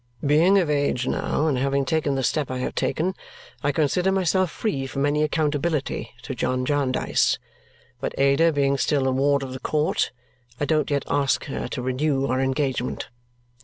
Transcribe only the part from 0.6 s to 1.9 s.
age now and having